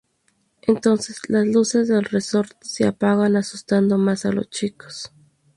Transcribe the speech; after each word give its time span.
Entonces, 0.63 1.21
las 1.27 1.45
luces 1.45 1.87
del 1.87 2.05
resort 2.05 2.53
se 2.63 2.87
apagan, 2.87 3.35
asustando 3.35 3.99
más 3.99 4.25
a 4.25 4.31
los 4.31 4.49
chicos. 4.49 5.13